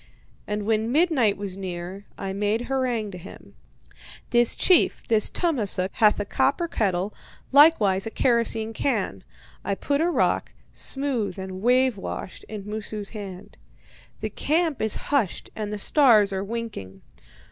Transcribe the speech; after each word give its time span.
And 0.47 0.65
when 0.65 0.91
midnight 0.91 1.37
was 1.37 1.57
near 1.59 2.07
I 2.17 2.33
made 2.33 2.61
harangue 2.61 3.11
to 3.11 3.19
him. 3.19 3.53
"'This 4.31 4.55
chief, 4.55 5.05
this 5.09 5.29
Tummasook, 5.29 5.91
hath 5.93 6.19
a 6.19 6.25
copper 6.25 6.67
kettle, 6.67 7.13
likewise 7.51 8.07
a 8.07 8.09
kerosene 8.09 8.73
can.' 8.73 9.23
I 9.63 9.75
put 9.75 10.01
a 10.01 10.09
rock, 10.09 10.53
smooth 10.71 11.37
and 11.37 11.61
wave 11.61 11.97
washed, 11.97 12.45
in 12.45 12.63
Moosu's 12.65 13.09
hand. 13.09 13.59
'The 14.21 14.31
camp 14.31 14.81
is 14.81 14.95
hushed 15.13 15.51
and 15.55 15.71
the 15.71 15.77
stars 15.77 16.33
are 16.33 16.43
winking. 16.43 17.03